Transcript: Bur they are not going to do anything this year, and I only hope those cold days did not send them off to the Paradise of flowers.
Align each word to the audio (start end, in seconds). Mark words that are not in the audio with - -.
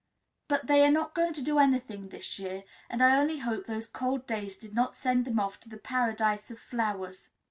Bur 0.49 0.59
they 0.63 0.83
are 0.83 0.89
not 0.89 1.13
going 1.13 1.31
to 1.35 1.43
do 1.43 1.59
anything 1.59 2.09
this 2.09 2.39
year, 2.39 2.63
and 2.89 3.03
I 3.03 3.19
only 3.19 3.37
hope 3.37 3.67
those 3.67 3.87
cold 3.87 4.25
days 4.25 4.57
did 4.57 4.73
not 4.73 4.97
send 4.97 5.25
them 5.25 5.39
off 5.39 5.59
to 5.59 5.69
the 5.69 5.77
Paradise 5.77 6.49
of 6.49 6.57
flowers. 6.57 7.29